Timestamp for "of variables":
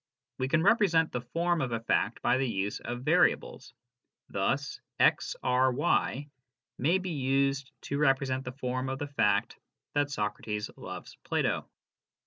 2.79-3.71